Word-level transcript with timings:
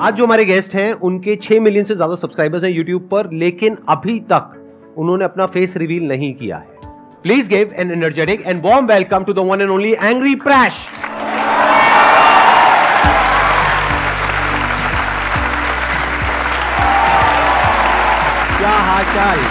आज 0.00 0.14
जो 0.14 0.24
हमारे 0.24 0.44
गेस्ट 0.44 0.74
हैं, 0.74 0.92
उनके 0.92 1.34
6 1.36 1.60
मिलियन 1.60 1.84
से 1.84 1.94
ज़्यादा 1.94 2.14
सब्सक्राइबर्स 2.14 2.64
हैं 2.64 2.70
यूट्यूब 2.70 3.08
पर, 3.12 3.30
लेकिन 3.32 3.76
अभी 3.88 4.18
तक 4.32 4.94
उन्होंने 4.98 5.24
अपना 5.24 5.46
फेस 5.46 5.76
रिवील 5.76 6.06
नहीं 6.08 6.32
किया 6.34 6.56
है। 6.56 6.76
Please 7.22 7.48
give 7.48 7.72
an 7.76 7.90
energetic 7.92 8.46
and 8.46 8.62
warm 8.64 8.86
welcome 8.86 9.24
to 9.24 9.32
the 9.32 9.46
one 9.48 9.60
and 9.60 9.70
only 9.70 9.92
angry 9.92 10.34
Prash 10.36 10.86
क्या 18.58 18.78
हाल 18.86 19.04
चाल 19.14 19.46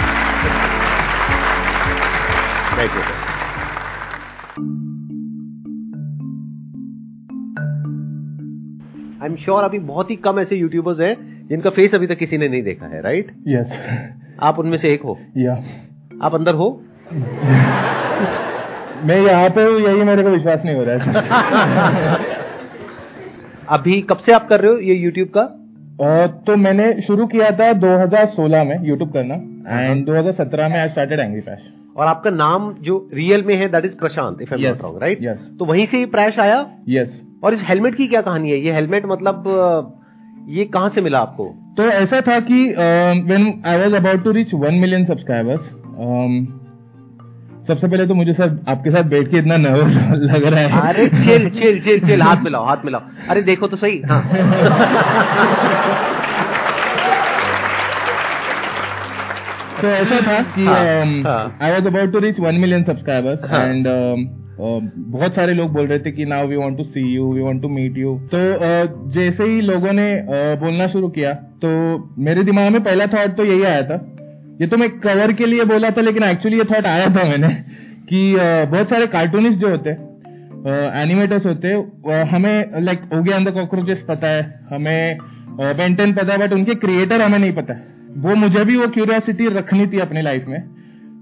thank 2.78 2.96
you 2.96 3.17
I 9.22 9.28
am 9.28 9.36
sure 9.36 9.64
अभी 9.64 9.78
बहुत 9.78 10.10
ही 10.10 10.16
कम 10.16 10.40
ऐसे 10.40 10.56
यूट्यूबर्स 10.56 11.00
हैं 11.00 11.46
जिनका 11.48 11.70
फेस 11.70 11.94
अभी 11.94 12.06
तक 12.06 12.14
किसी 12.14 12.38
ने 12.38 12.48
नहीं 12.48 12.62
देखा 12.62 12.86
है 12.86 13.02
राइट 13.02 13.32
यस 13.48 13.66
yes. 13.66 14.36
आप 14.40 14.58
उनमें 14.58 14.78
से 14.78 14.92
एक 14.92 15.02
हो। 15.02 15.18
या 15.36 15.56
yeah. 15.56 16.22
आप 16.22 16.34
अंदर 16.34 16.54
हो। 16.54 16.84
मैं 19.04 19.20
यहाँ 19.20 19.50
पे 19.50 19.62
हूँ 19.62 19.80
यही 19.80 20.02
मेरे 20.02 20.22
को 20.22 20.28
विश्वास 20.28 20.62
नहीं 20.64 20.76
हो 20.76 20.84
रहा 20.84 20.96
है। 20.96 22.16
अभी 23.68 24.00
कब 24.02 24.16
से 24.16 24.32
आप 24.32 24.48
कर 24.48 24.60
रहे 24.60 24.72
हो 24.72 24.78
ये 24.78 24.94
यूट्यूब 24.94 25.28
का? 25.36 25.40
अ, 25.40 26.26
तो 26.26 26.56
मैंने 26.56 27.02
शुरू 27.02 27.26
किया 27.26 27.50
था 27.50 27.72
2016 27.72 28.64
में 28.64 28.84
यूट्यूब 28.84 29.12
करना। 29.12 29.34
एंड 29.80 30.06
2017 30.06 30.68
में 30.68 30.80
आई 30.80 30.88
स्टार्टेड 30.88 31.20
एंग्री 31.20 31.40
पैश 31.40 31.58
और 31.96 32.06
आपका 32.06 32.30
नाम 32.30 32.74
जो 32.80 33.10
रियल 33.14 33.44
में 33.44 33.56
है 33.56 33.68
that 33.68 33.84
is 33.84 33.96
Prashant 33.96 34.42
if 34.42 34.54
I 34.54 34.62
am 34.62 34.68
not 34.68 34.82
wrong 34.82 34.98
right 35.02 35.18
yes. 35.18 35.58
तो 35.58 35.64
वहीं 35.64 35.86
से 35.86 35.98
ये 35.98 36.06
प्रैश 36.06 36.38
आया? 36.38 36.66
यस 36.88 37.20
और 37.44 37.54
इस 37.54 37.64
हेलमेट 37.68 37.94
की 37.94 38.06
क्या 38.06 38.20
कहानी 38.20 38.50
है? 38.50 38.60
ये 38.60 38.72
हेलमेट 38.72 39.06
मतलब 39.06 39.44
ये 40.48 40.64
कहाँ 40.64 40.88
से 40.88 41.00
मिला 41.00 41.18
आपको? 41.18 41.54
तो 41.76 41.82
ऐसा 41.82 42.20
था 42.20 42.40
कि 42.40 42.74
when 43.26 43.62
I 43.66 43.78
was 43.78 43.94
about 43.94 44.24
to 44.24 44.32
reach 44.32 44.54
one 44.54 44.74
million 44.74 45.04
subscribers 45.04 45.60
सबसे 47.68 47.88
पहले 47.88 48.06
तो 48.06 48.14
मुझे 48.14 48.32
सर 48.32 48.64
आपके 48.68 48.90
साथ 48.90 49.04
बैठ 49.04 49.30
के 49.30 49.38
इतना 49.38 49.56
नर्वस 49.56 49.94
लग 50.22 50.44
रहा 50.44 50.60
है। 50.60 50.88
अरे 50.88 51.08
चिल 51.08 51.50
चिल 51.50 51.80
चिल 51.80 52.00
चिल 52.06 52.22
हाथ 52.22 52.36
मिलाओ 52.44 52.64
हाथ 52.64 52.76
मिलाओ। 52.84 53.00
अरे 53.30 53.42
देखो 53.42 53.66
तो 53.66 53.76
सही 53.76 54.02
हाँ। 54.10 54.22
तो 59.80 59.88
ऐसा 59.88 60.20
था 60.26 60.40
कि। 60.54 60.66
I 60.66 61.70
was 61.72 61.86
about 61.86 62.12
to 62.12 62.18
reach 62.18 62.40
one 62.40 62.54
million 62.54 62.84
subscribers. 62.84 63.52
And 63.52 63.86
बहुत 64.60 65.34
सारे 65.34 65.52
लोग 65.54 65.72
बोल 65.72 65.86
रहे 65.86 65.98
थे 65.98 66.10
कि 66.12 66.24
now 66.24 66.46
we 66.46 66.56
want 66.56 66.76
to 66.78 66.84
see 66.84 67.00
you 67.14 67.32
we 67.32 67.40
want 67.40 67.62
to 67.62 67.68
meet 67.68 67.98
you 67.98 68.14
तो 68.34 68.38
जैसे 69.10 69.44
ही 69.44 69.60
लोगों 69.60 69.92
ने 69.92 70.06
बोलना 70.60 70.86
शुरू 70.86 71.08
किया 71.08 71.32
तो 71.64 71.68
मेरे 72.18 72.42
दिमाग 72.44 72.72
में 72.72 72.82
पहला 72.84 73.06
थॉट 73.06 73.36
तो 73.36 73.44
यही 73.44 73.62
आया 73.64 73.82
था। 73.82 73.96
ये 74.60 74.66
तो 74.66 74.76
मैं 74.76 74.88
कवर 75.00 75.32
के 75.32 75.46
लिए 75.46 75.64
बोला 75.64 75.90
था, 75.90 76.00
लेकिन 76.00 76.22
एक्चुअली 76.24 76.58
ये 76.58 76.64
थॉट 76.64 76.86
आया 76.86 77.06
था 77.06 77.24
मैंने 77.24 77.48
कि 78.08 78.20
बहुत 78.70 78.88
सारे 78.90 79.06
कार्टूनिस्ट 79.06 79.58
जो 79.58 79.68
होते 79.68 79.90
एनिमेटर्स 81.02 81.46
होते 81.46 81.72
हमें 82.30 82.80
लाइक 82.80 83.12
ओगे 83.14 83.44
द 83.44 83.52
कॉकरोचेस 83.54 84.02
पता 84.08 84.28
है, 84.28 84.42
हमें 84.70 85.18
बेंटेन 85.60 86.12
पता 86.14 86.32
है 86.32 86.38
बट 86.38 86.52
उनके 86.52 86.74
क्रिएटर 86.76 87.22
हमें 87.22 87.38
नहीं 87.38 87.52
पता 87.52 87.74
वो 88.18 88.34
मुझे 88.36 88.64
भी 88.64 88.76
वो 88.76 88.86
क्यूरियोसिटी 88.88 89.46
रखनी 89.48 89.86
थी 89.86 89.98
अपनी 89.98 90.22
लाइफ 90.22 90.44
में 90.48 90.60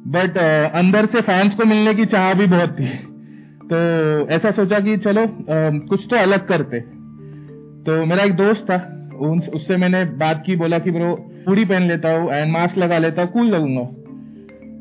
बट 0.08 0.38
अंदर 0.74 1.06
से 1.06 1.20
फैंस 1.20 1.54
को 1.54 1.64
मिलने 1.64 1.94
की 1.94 2.04
चाह 2.06 2.32
भी 2.34 2.46
बहुत 2.46 2.70
थी। 2.70 2.88
तो 3.72 3.76
ऐसा 4.28 4.50
सोचा 4.50 4.80
कि 4.80 4.96
चलो 4.96 5.22
uh, 5.22 5.88
कुछ 5.88 6.06
तो 6.10 6.16
अलग 6.16 6.46
करते। 6.46 6.80
तो 7.84 8.06
मेरा 8.06 8.22
एक 8.22 8.32
दोस्त 8.32 8.62
था 8.62 8.76
उन, 9.20 9.40
उससे 9.40 9.76
मैंने 9.76 10.04
बात 10.04 10.42
की 10.46 10.56
बोला 10.56 10.78
कि 10.78 10.90
ब्रो 10.90 11.14
पूरी 11.46 11.64
पहन 11.64 11.82
लेता 11.82 12.12
हूँ 12.12 12.32
एंड 12.32 12.52
मास्क 12.52 12.78
लगा 12.78 12.98
लेता 12.98 13.22
हूँ 13.22 13.32
कूल 13.32 13.46
लगूँगा। 13.46 13.84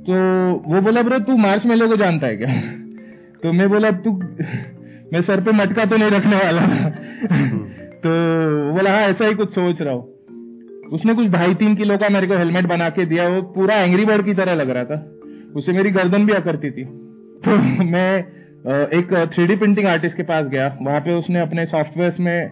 तो 0.08 0.14
वो 0.74 0.82
बोला 0.82 1.02
ब्रो 1.02 1.20
तू 1.20 1.38
मार्च 1.38 1.66
मेले 1.66 1.88
को 1.88 1.96
जानता 1.96 2.28
है 2.28 2.38
क्या? 2.38 2.62
तो 3.44 3.54
मैं 3.54 3.70
बोला 3.70 3.92
तू 3.92 4.12
मैं 5.14 5.22
सर 5.22 5.42
पे 5.42 5.52
मटका 5.52 5.86
तो 5.86 5.98
नहीं 5.98 6.12
रखने 6.12 6.36
वाला। 6.36 6.62
तो 8.06 8.10
बोला 8.74 8.92
हाँ 8.92 9.02
ऐसा 9.02 9.26
ही 9.26 9.34
कुछ 9.34 9.50
सोच 9.50 9.82
रहा 9.82 9.94
हूँ। 9.94 10.16
उसने 10.92 11.14
कुछ 11.14 11.28
ढाई 11.28 11.54
तीन 11.54 11.76
किलो 11.76 11.98
का 11.98 12.10
मेरे 12.10 12.28
को 12.28 12.34
हेलमेट 12.34 12.66
बना 12.66 12.90
के 12.90 13.06
दिया 13.06 13.28
वो 13.28 13.42
पूरा 13.42 13.76
एंग्री 13.76 14.06
बर्ड 14.06 14.26
की 14.26 14.34
तरह 14.34 14.56
लग 14.56 14.70
रहा 14.70 14.84
था। 14.84 15.12
उसे 15.56 15.72
मेरी 15.72 15.90
गर्दन 15.90 16.26
भी 16.26 16.34
आकरती 16.34 16.72
थी। 16.72 16.84
तो 17.46 17.58
मैं 17.84 18.26
एक 18.66 19.14
थ्री 19.34 19.56
प्रिंटिंग 19.56 19.88
आर्टिस्ट 19.88 20.18
के 20.18 20.24
पास 20.26 20.46
गया। 20.48 20.68
वहाँ 20.82 21.00
पे 21.02 21.14
उसने 21.14 21.40
अपने 21.40 21.66
सॉफ्टवेयर 21.68 22.16
में 22.20 22.52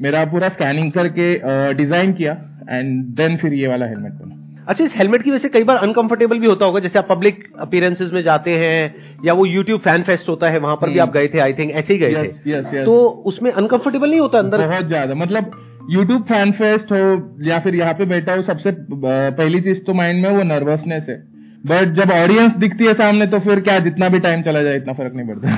मेरा 0.00 0.24
पूरा 0.32 0.48
स्कैनिंग 0.48 0.90
करके 0.92 1.28
डिज़ाइन 1.74 2.12
किया 2.12 2.32
एंड 2.70 3.04
देन 3.16 3.36
फिर 3.36 3.52
ये 3.54 3.66
वाला 3.66 3.86
हेलमेट 3.86 4.12
बना। 4.14 4.64
अच्छा 4.68 4.84
इस 4.84 4.94
हेलमेट 4.96 5.22
की 5.22 5.30
वजह 5.30 5.38
से 5.38 5.48
कई 5.48 5.64
बार 5.64 5.76
अनकंफर्टेबल 5.78 6.38
भी 6.38 6.46
होता 6.46 6.66
होगा 6.66 6.80
जैसे 6.80 6.98
आप 6.98 7.06
पब्लिक 7.10 7.42
अपीयरेंसेस 7.60 8.10
में 8.12 8.22
जाते 8.22 8.54
हैं 8.58 8.94
या 9.24 9.32
वो 9.32 9.44
यूट्यूब 9.46 9.80
फ़ैन 9.80 10.02
फेस्ट 10.02 10.28
होता 10.28 10.48
है 10.50 10.58
वहाँ 10.58 10.76
पर 10.76 10.90
भी। 10.90 10.98
आप 10.98 11.12
गए 11.12 11.28
थे 11.28 11.38
आई 11.40 11.52
थिंक 11.52 11.70
ऐसे 11.72 11.92
ही 11.92 11.98
गए 11.98 12.12
Yes, 12.12 12.24
थे। 12.24 12.50
yes, 12.50 12.66
yes. 12.74 12.84
तो 12.84 12.96
उसमें 13.26 13.50
अनकंफर्टेबल 13.52 14.10
नहीं 14.10 14.20
होता 14.20 14.38
अंदर? 14.38 14.66
बहुत 14.66 14.86
ज़्यादा। 14.86 15.14
मतलब 15.14 15.50
यूट्यूब 15.90 16.22
फ़ैन 16.28 16.52
फेस्ट 16.52 16.92
हो 16.92 16.98
या 17.42 17.58
फिर 17.58 17.74
यहाँ 17.74 17.94
पे 17.94 18.04
बैठा 18.06 18.34
हो 18.34 18.42
सबसे 18.42 18.70
पहली 18.92 19.60
चीज़ 19.60 19.78
तो 19.84 19.94
माइंड 19.94 20.22
में 20.22 20.30
वो 20.30 20.42
नर्वसनेस 20.44 21.06
है। 21.08 21.16
बट 21.66 21.94
जब 21.94 22.10
ऑडियंस 22.12 22.52
दिखती 22.56 22.84
है 22.84 22.92
सामने 22.94 23.26
तो 23.26 23.38
फिर 23.40 23.60
क्या 23.60 23.78
जितना 23.78 24.08
भी 24.08 24.18
टाइम 24.20 24.42
चला 24.42 24.62
जाए 24.62 24.76
इतना 24.76 24.92
फ़र्क 24.92 25.14
नहीं 25.14 25.26
पड़ता। 25.28 25.54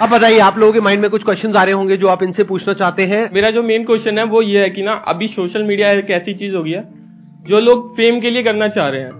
अब 0.00 0.10
बताइए 0.10 0.38
आप 0.38 0.58
लोगों 0.58 0.72
के 0.72 0.80
माइंड 0.80 1.00
में 1.02 1.10
कुछ 1.10 1.24
क्वेश्चंस 1.24 1.56
आ 1.56 1.62
रहे 1.64 1.74
होंगे 1.74 1.96
जो 1.96 2.08
आप 2.08 2.22
इनसे 2.22 2.44
पूछना 2.44 2.74
चाहते 2.74 3.06
हैं? 3.06 3.28
मेरा 3.34 3.50
जो 3.50 3.62
मेन 3.62 3.84
क्वेश्चन 3.84 4.18
है 4.18 4.24
वो 4.26 4.42
ये 4.42 4.60
है 4.60 4.70
कि 4.70 4.82
ना 4.82 4.92
अभी 5.08 5.26
सोशल 5.28 5.62
मीडिया 5.62 5.90
एक 5.90 6.10
ऐसी 6.10 6.34
चीज़ 6.34 6.54
हो 6.56 6.62
गई 6.62 6.70
है 6.70 6.84
जो 7.48 7.60
लोग 7.60 7.90
फेम 7.96 8.20
के 8.20 8.30
लिए 8.30 8.42
करना 8.42 8.68
चाह 8.68 8.88
रहे 8.88 9.00
हैं। 9.00 9.12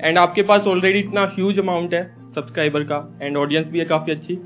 एंड 0.00 0.18
आपके 0.18 0.42
पास 0.42 0.66
ऑलरेडी 0.66 0.98
इतना 0.98 1.24
ह्यूज 1.34 1.58
अमाउंट 1.58 1.94
है 1.94 2.04
सब्सक्राइबर 2.34 2.82
का 2.82 3.02
एंड 3.22 3.36
ऑडियंस 3.36 3.66
भी 3.66 3.78
है 3.78 3.84
काफ़ी 3.84 4.12
अच्छी। 4.12 4.36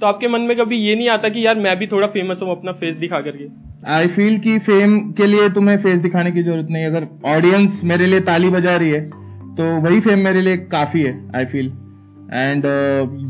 तो 0.00 0.06
आपके 0.06 0.28
मन 0.28 0.40
में 0.40 0.56
कभी 0.56 0.76
ये 0.78 0.94
नहीं 0.94 1.08
आता 1.08 1.28
कि 1.28 1.46
यार 1.46 1.58
मैं 1.58 1.78
भी 1.78 1.86
थोड़ा 1.86 2.06
फ़ेमस 2.08 2.42
हूँ 2.42 2.50
अपना 2.50 2.72
फेस 2.74 2.96
दिखा 2.96 3.20
करके। 3.20 3.63
आई 3.86 4.06
फील 4.06 4.38
कि 4.38 4.58
फेम 4.58 4.98
के 5.12 5.26
लिए 5.26 5.48
तुम्हें 5.48 5.76
फेस 5.78 5.98
दिखाने 5.98 6.30
की 6.32 6.42
ज़रूरत 6.42 6.68
नहीं 6.70 6.84
अगर 6.86 7.06
ऑडियंस 7.26 7.80
मेरे 7.84 8.06
लिए 8.06 8.20
ताली 8.20 8.48
बजा 8.50 8.76
रही 8.76 8.90
है 8.90 9.00
तो 9.56 9.64
वही 9.80 10.00
फेम 10.00 10.18
मेरे 10.18 10.40
लिए 10.40 10.56
काफ़ी 10.56 11.02
है 11.02 11.14
आई 11.36 11.44
फील 11.44 11.72
एंड 12.32 12.64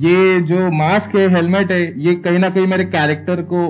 ये 0.00 0.40
जो 0.40 0.70
मास्क 0.70 1.16
है 1.16 1.28
हेलमेट 1.34 1.70
है, 1.72 1.82
ये 2.00 2.14
कहीं 2.14 2.38
ना 2.38 2.48
कहीं 2.48 2.66
मेरे 2.66 2.84
कैरेक्टर 2.84 3.42
को 3.42 3.62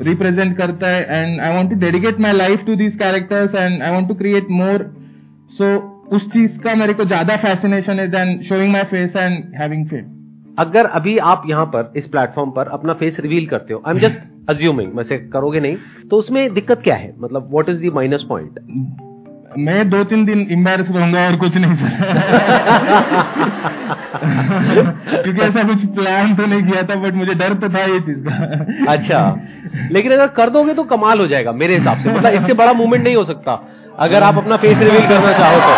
रिप्रेजेंट 0.00 0.56
करता 0.56 0.90
है। 0.90 1.02
And 1.02 1.40
I 1.40 1.54
want 1.54 1.70
to 1.70 1.76
dedicate 1.76 2.20
my 2.20 2.32
life 2.32 2.64
to 2.66 2.74
these 2.74 2.96
characters 2.96 3.54
and 3.54 3.82
I 3.82 3.90
want 3.90 4.08
to 4.08 4.14
create 4.14 4.50
more 4.50 4.84
so 5.52 5.76
उस 6.12 6.28
चीज़ 6.32 6.58
का 6.58 6.74
मेरे 6.74 6.94
को 6.94 7.04
ज़्यादा 7.04 7.36
फैसिनेशन 7.36 8.00
है 8.00 8.08
than 8.08 8.40
showing 8.42 8.72
my 8.72 8.84
face 8.84 9.16
and 9.16 9.42
having 9.60 9.86
fame 9.86 10.14
अगर 10.58 10.86
अभी 10.86 11.16
आप 11.18 11.42
यहाँ 11.46 11.66
पर, 11.66 11.92
इस 11.96 12.06
प्लेटफॉर्म 12.06 12.50
पर 12.50 12.68
अपना 12.68 12.92
फेस 12.94 13.16
रिवील 13.20 13.46
करते 13.46 13.74
हो 13.74 13.82
आई 13.86 13.94
एम 13.94 14.00
जस्ट 14.00 14.35
अज्यूमिंग 14.48 14.92
वैसे 14.96 15.18
करोगे 15.32 15.60
नहीं 15.60 15.76
तो 16.10 16.16
उसमें 16.16 16.54
दिक्कत 16.54 16.80
क्या 16.84 16.94
है? 16.96 17.12
मतलब 17.20 17.48
what 17.52 17.68
is 17.68 17.80
the 17.82 17.92
minus 17.94 18.22
point 18.28 18.58
मैं 19.58 19.88
दो 19.90 20.02
तीन 20.04 20.24
दिन 20.24 20.40
इम्बेरस 20.50 20.86
रहूँगा 20.90 21.20
और 21.26 21.36
कुछ 21.36 21.56
नहीं 21.56 21.74
सर 21.76 21.90
क्योंकि 25.22 25.40
ऐसा 25.42 25.62
कुछ 25.62 25.84
प्लान 25.94 26.34
तो 26.36 26.46
नहीं 26.46 26.62
किया 26.62 26.82
था 26.82 26.94
बट 26.94 27.14
मुझे 27.14 27.34
डर 27.34 27.54
तो 27.54 27.68
था 27.68 27.84
ये 27.84 28.00
चीज़ 28.00 28.18
का। 28.18 28.92
अच्छा। 28.92 29.20
लेकिन 29.92 30.12
अगर 30.12 30.26
कर 30.36 30.50
दोगे 30.50 30.74
तो 30.74 30.82
कमाल 30.84 31.20
हो 31.20 31.26
जाएगा 31.26 31.52
मेरे 31.52 31.74
हिसाब 31.74 32.00
से। 32.00 32.12
मतलब 32.12 32.34
इससे 32.34 32.54
बड़ा 32.54 32.72
मूवमेंट 32.72 33.04
नहीं 33.04 33.16
हो 33.16 33.24
सकता। 33.24 33.52
अगर 33.98 34.22
आप 34.22 34.38
अपना 34.38 34.56
फेस 34.56 34.78
रिवील 34.78 35.08
करना 35.08 35.32
चाहो 35.38 35.60
तो। 35.60 35.72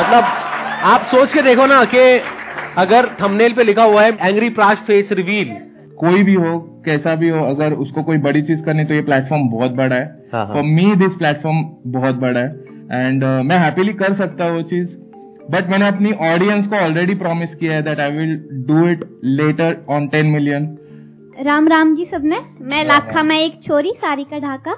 मतलब 0.00 0.24
आप 0.92 1.06
सोच 1.10 1.32
के 1.32 1.42
देखो 1.42 1.66
ना 1.66 1.84
कि 1.84 2.04
अगर 2.78 3.06
थंबनेल 3.22 3.52
पे 3.52 3.64
लिखा 3.64 3.84
हुआ 3.84 4.02
है 4.02 4.16
एंग्री 4.22 4.48
प्राश 4.50 4.76
फेस 4.86 5.08
रिवील 5.12 5.56
कोई 5.98 6.22
भी 6.22 6.34
हो 6.34 6.58
कैसा 6.84 7.14
भी 7.14 7.28
हो 7.28 7.44
अगर 7.44 7.72
उसको 7.72 8.02
कोई 8.02 8.18
बड़ी 8.18 8.42
चीज़ 8.42 8.62
करनी 8.62 8.84
तो 8.84 8.94
ये 8.94 9.00
प्लेटफॉर्म 9.00 9.48
बहुत 9.48 9.70
बड़ा 9.70 9.96
है। 9.96 10.28
हाँ, 10.32 10.46
हाँ। 10.46 10.54
फॉर 10.54 10.62
मी 10.62 10.94
दिस 10.96 11.12
प्लेटफॉर्म 11.12 11.62
बहुत 11.86 12.14
बड़ा 12.14 12.40
है। 12.40 12.48
एंड 12.92 13.24
uh, 13.24 13.44
मैं 13.44 13.58
हैप्पीली 13.58 13.92
कर 13.92 14.14
सकता 14.14 14.44
हूँ 14.44 14.56
वो 14.56 14.62
चीज़। 14.62 14.88
बट 15.50 15.68
मैंने 15.70 15.88
अपनी 15.88 16.12
ऑडियंस 16.12 16.66
को 16.66 16.76
ऑलरेडी 16.76 17.14
प्रॉमिस 17.14 17.54
किया 17.54 17.74
है 17.74 17.82
that 17.82 18.00
I 18.00 18.10
will 18.10 18.64
do 18.66 18.88
it 18.88 19.04
later 19.24 19.84
on 19.88 20.08
ten 20.08 20.26
million 20.26 20.78
Ram 21.42 21.68
Ram 21.68 21.96
ji 21.96 22.04
सबने 22.04 22.38
मैं 22.60 22.84
लाखा 22.84 23.22
मैं 23.22 23.40
एक 23.40 23.62
छोरी 23.62 23.92
सारी 23.96 24.24
का 24.24 24.38
ढाका। 24.38 24.74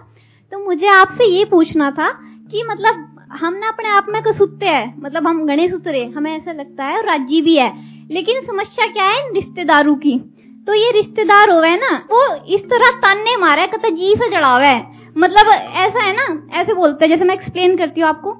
तो 0.52 0.64
मुझे 0.64 0.86
आपसे 0.86 1.24
ये 1.24 1.44
पूछना 1.44 1.90
था 1.90 2.10
कि 2.50 2.64
मतलब 2.70 3.06
हम 3.40 3.54
ना 3.54 3.68
अपने 3.68 3.88
आप 3.88 4.06
में 4.08 4.22
कसुत्ते 4.22 4.66
हैं 4.66 4.94
मतलब 5.02 5.26
हम 5.26 5.46
गणेश 5.46 5.72
उतरे 5.72 6.04
हमें 6.06 6.36
ऐसा 6.36 6.52
लगता 6.52 6.84
है 6.84 6.96
और 6.98 7.06
राज्य 7.06 7.40
भी 7.40 7.56
है। 7.56 7.72
लेकिन 8.10 8.40
समस्या 8.40 8.86
क्या 8.86 9.04
है 9.04 9.18
इन 9.18 9.34
रिश्तेदारों 9.34 9.94
की? 9.94 10.29
तो 10.66 10.74
ये 10.74 10.90
रिश्तेदार 10.90 11.50
होवे 11.50 11.76
ना, 11.76 11.96
वो 12.12 12.44
इस 12.48 12.60
तरह 12.60 12.90
ताने 12.90 13.36
मारे 13.36 13.66
कत 13.66 13.86
जी 13.86 14.14
से 14.16 14.30
जड़ावे। 14.30 14.66
है 14.66 14.86
मतलब 15.18 15.46
ऐसा 15.74 16.02
है 16.02 16.12
ना, 16.16 16.58
ऐसे 16.60 16.74
बोलते 16.74 17.04
हैं, 17.04 17.12
जैसे 17.12 17.24
मैं 17.24 17.34
एक्सप्लेन 17.34 17.76
करती 17.76 18.00
हूँ 18.00 18.08
आपको 18.08 18.32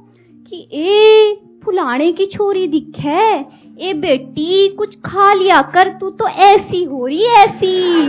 कि, 0.51 0.69
ए, 0.73 1.39
फुलाने 1.65 2.13
की 2.13 2.27
छोरी 2.27 2.67
दिखे, 2.67 3.45
ए 3.89 3.95
बेटी 3.95 4.69
कुछ 4.69 4.95
खा 4.95 5.33
लिया 5.33 5.63
कर, 5.63 5.89
तू 5.89 6.11
तो 6.11 6.29
ऐसी 6.29 6.85
हो 6.85 7.07
रही 7.07 7.25
है, 7.25 7.35
ऐसी। 7.35 8.07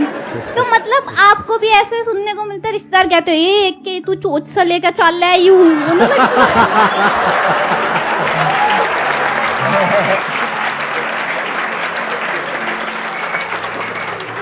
तो 0.56 0.62
मतलब 0.74 1.14
आपको 1.18 1.58
भी 1.58 1.66
ऐसे 1.66 2.04
सुनने 2.04 2.34
को 2.34 2.44
मिलता 2.44 2.68
है, 2.68 2.72
रिश्तेदार 2.72 3.08
कहते 3.08 3.30
हैं, 3.30 3.38
ए, 3.38 3.70
के 3.70 4.00
तू 4.00 4.14
चोच 4.14 4.48
सा 4.48 4.62
लेकर 4.62 4.90
चल 4.90 5.14
रहा 5.14 5.30
है, 5.30 5.42
यू 5.42 5.64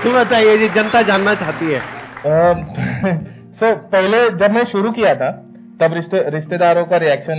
तो 0.04 0.12
बताइए 0.12 0.56
जी 0.58 0.68
जनता 0.74 1.02
जानना 1.02 1.34
चाहती 1.34 1.70
है। 1.70 1.80
सो 3.60 3.74
पहले 3.94 4.18
जब 4.38 4.50
मैं 4.50 4.64
शुरू 4.64 4.90
किया 4.92 5.14
था 5.14 5.30
तब 5.80 5.92
रिश्ते 5.94 6.18
रिश्तेदारों 6.30 6.84
का 6.84 6.96
रिएक्शन 6.96 7.38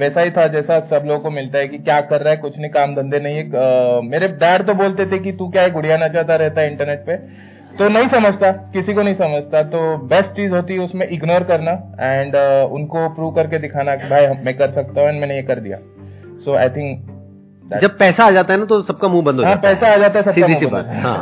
वैसा 0.00 0.20
ही 0.20 0.30
था 0.30 0.46
जैसा 0.48 0.78
सब 0.90 1.04
लोगों 1.06 1.20
को 1.20 1.30
मिलता 1.30 1.58
है 1.58 1.68
कि 1.68 1.78
क्या 1.78 2.00
कर 2.10 2.20
रहा 2.20 2.30
है 2.30 2.36
कुछ 2.36 2.58
नहीं 2.58 2.70
काम 2.70 2.94
धंधे 2.94 3.20
नहीं 3.20 3.36
है 3.36 4.00
मेरे 4.08 4.28
डैड 4.42 4.66
तो 4.66 4.74
बोलते 4.74 5.06
थे 5.12 5.18
कि 5.18 5.32
तू 5.32 5.48
क्या 5.48 5.62
है 5.62 5.70
गुड़िया 5.70 5.96
नचाता 5.96 6.36
रहता 6.36 6.60
है 6.60 6.70
इंटरनेट 6.70 7.02
पे 7.06 7.16
तो 7.78 7.88
नहीं 7.88 8.08
समझता 8.08 8.50
किसी 8.74 8.94
को 8.94 9.02
नहीं 9.02 9.14
समझता 9.14 9.62
तो 9.70 9.80
बेस्ट 10.06 10.30
चीज़ 10.36 10.52
होती 10.52 10.74
है 10.74 10.80
उसमें 10.80 11.06
इग्नोर 11.08 11.44
करना 11.44 11.72
एंड 12.00 12.36
उनको 12.72 13.08
प्रूव 13.14 13.34
करके 13.34 13.58
दिखाना 13.58 13.96
कि 13.96 14.08
भाई 14.10 14.26
मैं 14.44 14.56
कर 14.58 14.70
सकता 14.72 15.00
हूँ 15.00 15.08
एंड 15.08 15.20
मैंने 15.20 15.36
ये 15.36 15.42
कर 15.42 15.60
दिया। 15.60 15.78
सो 16.44 16.54
आई 16.56 16.68
थिंक 16.76 17.10
जब 17.82 17.98
पैसा 17.98 18.24
आ 18.24 18.30
जाता 18.30 18.52
है 18.52 18.58
ना 18.58 18.64
तो 18.66 18.80
सबका 18.82 19.08
मुँह 19.08 19.22
बंद 19.24 19.40
हो 19.40 19.44
हाँ 19.44 19.54
जाता 19.54 19.68
है। 19.68 19.74
पैसा 19.74 19.92
आ 19.92 19.96
जाता 19.96 20.18
है 20.18 20.24
सबका 20.24 20.46
सीधी 20.46 20.54
सी 20.54 20.66
बात। 20.66 20.88
हाँ 21.04 21.18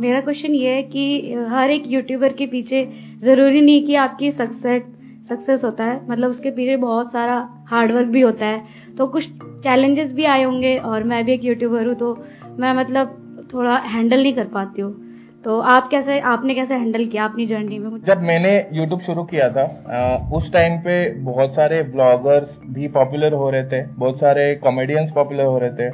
मेरा 0.00 0.20
क्वेश्चन 0.20 0.54
ये 0.54 0.74
है 0.74 0.82
कि 0.82 1.34
हर 1.50 1.70
एक 1.70 1.82
यूट्यूबर 1.86 2.32
के 2.32 2.46
पीछे 2.46 2.84
ज़रूरी 3.22 3.60
नहीं 3.60 3.86
कि 3.86 3.94
आपकी 3.94 4.30
सक्सेस 4.32 4.82
सक्सेस 5.28 5.64
होता 5.64 5.84
है। 5.84 6.00
मतलब 6.10 6.30
उसके 6.30 6.50
पीछे 6.50 6.76
बहुत 6.76 7.12
सारा 7.12 7.36
हार्डवर्क 7.68 8.08
भी 8.08 8.20
होता 8.20 8.46
है। 8.46 8.94
तो 8.98 9.06
कुछ 9.06 9.28
चैलेंजेस 9.62 10.12
भी 10.12 10.24
आए 10.24 10.42
होंगे 10.42 10.76
और 10.78 11.04
मैं 11.04 11.24
भी 11.24 11.32
एक 11.32 11.44
यूट्यूबर 11.44 11.86
हूँ 11.86 11.94
तो 11.94 12.14
मैं 12.58 12.72
मतलब 12.72 13.48
थोड़ा 13.54 13.76
हैंडल 13.76 14.22
नहीं 14.22 14.34
कर 14.34 14.46
पाती 14.46 14.82
हूँ। 14.82 14.94
तो 15.44 15.58
आप 15.70 15.88
कैसे 15.90 16.18
आपने 16.28 16.54
कैसे 16.54 16.74
हैंडल 16.74 17.04
किया 17.06 17.24
अपनी 17.24 17.46
जर्नी 17.46 17.78
में 17.78 17.98
जब 18.06 18.22
मैंने 18.22 18.54
यूट्यूब 18.72 19.00
शुरू 19.00 19.22
किया 19.24 19.48
था 19.50 19.62
अ, 19.62 20.34
उस 20.34 20.52
टाइम 20.52 20.78
पे 20.78 20.96
बहुत 21.24 21.50
सारे 21.50 21.82
ब्लॉगर्स 21.82 22.48
भी 22.70 22.88
पॉपुलर 22.88 23.32
हो 23.32 23.50
रहे 23.50 23.64
थे 23.64 23.82
बहुत 23.98 24.16
सारे 24.16 24.54
कॉमेडियंस 24.54 25.10
पॉपुलर 25.14 25.44
हो 25.44 25.58
रहे 25.58 25.70
थे। 25.70 25.88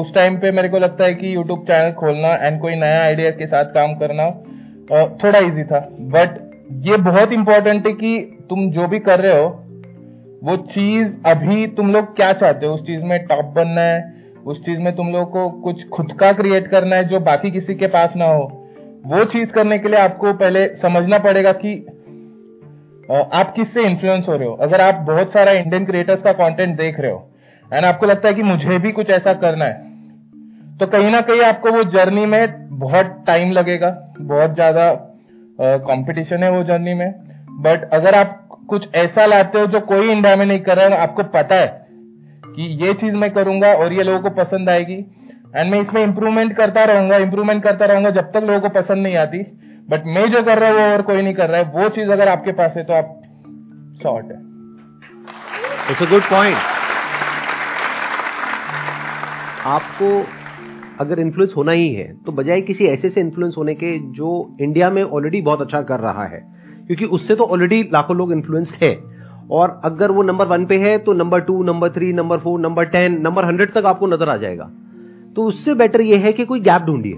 उस 0.00 0.14
टाइम 0.14 0.36
पे 0.36 0.50
मेरे 0.50 0.68
को 0.68 0.78
लगता 0.78 1.04
है 1.04 1.14
कि 1.14 1.34
यूट्यूब 1.34 1.64
चैनल 1.64 1.92
खोलना 1.92 2.34
एंड 2.36 2.60
कोई 2.60 2.74
नया 2.76 3.02
आइडिया 3.02 3.30
के 3.30 3.46
साथ 3.46 3.64
काम 3.74 3.94
करना 3.94 4.30
थोड़ा 5.22 5.38
इजी 5.40 5.64
था। 5.64 5.80
बट 6.14 6.40
ये 6.86 6.96
बहुत 7.02 7.32
इंपॉर्टेंट 7.32 7.86
है 7.86 7.92
कि 7.92 8.16
तुम 8.50 8.70
जो 8.70 8.86
भी 8.88 8.98
कर 9.00 9.20
रहे 9.20 9.42
हो 9.42 9.46
वो 10.44 10.56
चीज़ 10.56 11.06
अभी 11.26 11.66
तुम 11.76 11.92
लोग 11.92 12.16
क्या 12.16 12.32
चाहते 12.32 12.66
हो? 12.66 12.74
उस 12.74 12.80
चीज़ 12.80 13.02
में 13.02 13.18
टॉप 13.26 13.44
बनना 13.56 13.80
है 13.82 14.02
उस 14.46 14.64
चीज़ 14.64 14.78
में 14.78 14.94
तुम 14.96 15.12
लोग 15.12 15.30
को 15.30 15.48
कुछ 15.62 15.88
खुद 15.88 16.12
का 16.20 16.32
क्रिएट 16.32 16.66
करना 16.68 16.96
है 16.96 17.08
जो 17.08 17.20
बाकी 17.22 17.50
किसी 17.50 17.74
के 17.74 17.86
पास 17.86 18.16
ना 18.16 18.24
हो। 18.24 18.44
वो 19.04 19.24
चीज़ 19.26 19.50
करने 19.50 19.78
के 19.78 19.88
लिए 19.88 19.98
आपको 19.98 20.32
पहले 20.34 20.66
समझना 20.82 21.18
पड़ेगा 21.18 21.52
कि 21.54 21.74
आप 23.08 23.52
किससे 23.56 23.82
इन्फ्लुएंस 23.82 24.24
हो 24.28 24.36
रहे 24.36 24.48
हो? 24.48 24.54
अगर 24.56 24.80
आप 24.80 25.00
बहुत 25.06 25.32
सारा 25.32 25.52
इंडियन 25.52 25.84
क्रिएटर्स 25.84 26.22
का 26.22 26.32
कंटेंट 26.34 26.76
देख 26.76 27.00
रहे 27.00 27.10
हो 27.10 27.28
एंड 27.70 27.84
आपको 27.84 28.06
लगता 28.06 28.28
है 28.28 28.34
कि 28.34 28.42
मुझे 28.42 28.78
भी 28.78 28.92
कुछ 28.92 29.10
ऐसा 29.10 29.32
करना 29.34 29.64
है 29.64 29.92
तो 30.78 30.86
कहीं 30.86 31.10
ना 31.10 31.20
कहीं 31.20 31.40
आपको 31.42 31.70
वो 31.70 31.82
जर्नी 31.90 32.24
में 32.26 32.78
बहुत 32.78 33.22
टाइम 33.26 33.50
लगेगा, 33.52 33.90
बहुत 34.20 34.54
ज़्यादा 34.54 34.92
कंपटीशन 35.58 36.42
है 36.42 36.50
वो 36.50 36.62
जर्नी 36.64 36.94
में। 36.94 37.10
बट 37.62 37.88
अगर 37.92 38.14
आप 38.14 38.40
कुछ 38.68 38.88
ऐसा 38.94 39.26
लाते 39.26 39.60
हो 39.60 39.66
जो 39.66 39.80
कोई 39.82 40.10
इंडिया 40.10 40.36
में 40.36 40.44
नहीं 40.46 40.60
कर 40.60 40.76
रहा 40.76 40.86
है, 40.86 40.96
आपको 40.98 41.22
पता 41.34 41.56
है 41.56 41.66
कि 42.46 42.62
ये 42.84 42.94
चीज़ 42.94 43.14
मैं 43.14 43.30
करूँगा 43.30 43.72
और 43.74 43.92
ये 43.92 44.02
लोगों 44.02 44.20
को 44.20 44.30
पसंद 44.34 44.70
आएगी 44.70 44.96
एंड 45.54 45.70
मैं 45.70 45.80
इसमें 45.80 46.02
इंप्रूवमेंट 46.02 46.56
करता 46.56 46.84
रहूँगा 46.84 47.16
इंप्रूवमेंट 47.18 47.62
करता 47.62 47.86
रहूँगा 47.86 48.10
जब 48.10 48.30
तक 48.32 48.42
लोगों 48.42 48.60
को 48.60 48.68
पसंद 48.70 49.02
नहीं 49.02 49.16
आती। 49.16 49.38
बट 49.90 50.06
मैं 50.06 50.30
जो 50.30 50.42
कर 50.42 50.58
रहा 50.58 50.70
हूँ 50.70 50.78
वो 50.78 50.92
और 50.92 51.02
कोई 51.02 51.22
नहीं 51.22 51.34
कर 51.34 51.50
रहा 51.50 51.60
है। 51.60 51.70
वो 51.72 51.88
चीज़ 51.90 52.10
अगर 52.10 52.28
आपके 52.28 52.52
पास 52.52 52.72
है 52.76 52.84
तो 52.84 52.92
आप 52.92 53.20
शॉर्ट 54.02 54.26
है। 54.26 54.38
इट्स 55.90 56.02
अ 56.02 56.10
गुड 56.10 56.22
पॉइंट 56.30 56.56
आपको 59.66 60.08
अगर 61.00 61.20
इन्फ्लुएंस 61.20 61.52
होना 61.56 61.72
ही 61.72 61.92
है 61.94 62.12
तो 62.26 62.32
बजाय 62.32 62.60
किसी 62.62 62.86
ऐसे 62.86 63.10
से 63.10 63.20
इन्फ्लुएंस 63.20 63.54
होने 63.58 63.74
के 63.74 63.98
जो 64.14 64.30
इंडिया 64.60 64.90
में 64.90 65.02
ऑलरेडी 65.02 65.40
बहुत 65.42 65.60
अच्छा 65.60 65.82
कर 65.82 66.00
रहा 66.00 66.24
है। 66.24 66.40
क्योंकि 66.86 67.04
उससे 67.16 67.34
तो 67.34 67.44
ऑलरेडी 67.46 67.82
लाखों 67.92 68.16
लोग 68.16 68.32
इन्फ्लुएंस 68.32 68.76
है। 68.82 68.94
और 69.50 69.80
अगर 69.84 70.10
वो 70.10 70.22
नंबर 70.22 70.46
वन 70.46 70.64
पे 70.66 70.78
है 70.78 70.96
तो 70.98 71.12
number 71.12 71.40
two 71.40 71.62
number 71.62 71.90
three 71.90 72.12
number 72.12 72.38
four 72.38 72.60
number 72.60 72.84
ten 72.86 73.20
number 73.20 73.44
hundred 73.44 73.72
तक 73.74 73.86
आपको 73.86 74.06
नज़र 74.06 74.28
आ 74.28 74.36
जाएगा। 74.36 74.70
तो 75.36 75.44
उससे 75.44 75.74
बेटर 75.74 76.00
यह 76.02 76.24
है 76.24 76.32
कि 76.32 76.44
कोई 76.44 76.60
गैप 76.60 76.82
ढूंढिए। 76.82 77.14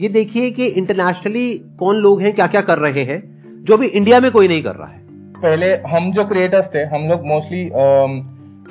ये 0.00 0.08
देखिए 0.08 0.50
कि 0.50 0.66
इंटरनेशनली 0.66 1.52
कौन 1.78 1.96
लोग 1.96 2.22
हैं 2.22 2.32
क्या 2.34 2.46
क्या 2.46 2.60
कर 2.62 2.78
रहे 2.78 3.04
हैं 3.04 3.20
जो 3.64 3.74
अभी 3.74 3.86
इंडिया 3.88 4.20
में 4.20 4.30
कोई 4.30 4.48
नहीं 4.48 4.62
कर 4.62 4.74
रहा 4.74 4.88
है। 4.88 5.04
पहले 5.36 5.74
हम 5.88 6.10
जो 6.12 6.24
क्रिएटर्स 6.24 6.66
थे 6.74 6.84
हम 6.86 7.08
लोग 7.08 7.26
मोस्टली 7.26 7.64